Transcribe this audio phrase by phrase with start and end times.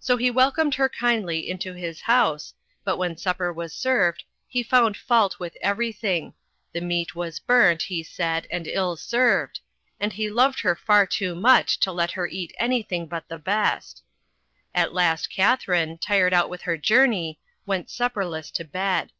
[0.00, 4.96] So he welcomed her kindly to his house, but when supper was served he found
[4.96, 6.32] fault with everything—
[6.72, 9.60] the meat was burnt, he said, and ill served,
[10.00, 14.02] and he loved her far too much to let her eat anything but the best.
[14.74, 19.12] At last Katharine, tired out with her jour ney, went supperless to bed.